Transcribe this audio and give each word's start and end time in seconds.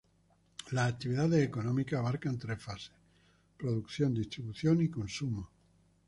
Las 0.71 0.93
actividades 0.93 1.43
económicas 1.47 1.99
abarcan 1.99 2.39
tres 2.39 2.59
fases: 2.59 2.89
producción, 3.55 4.15
distribución 4.15 4.81
y 4.81 4.89
consumo. 4.89 5.47